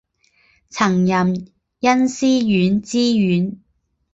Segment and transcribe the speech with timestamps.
[0.67, 3.61] 曾任恩施县知县。